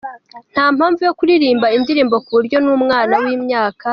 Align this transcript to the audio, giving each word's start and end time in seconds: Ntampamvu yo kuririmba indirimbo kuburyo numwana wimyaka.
Ntampamvu 0.53 0.99
yo 1.07 1.15
kuririmba 1.19 1.67
indirimbo 1.77 2.15
kuburyo 2.25 2.57
numwana 2.65 3.13
wimyaka. 3.23 3.85